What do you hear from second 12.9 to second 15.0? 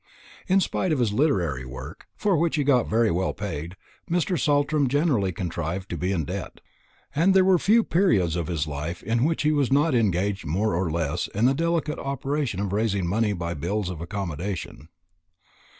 money by bills of accommodation.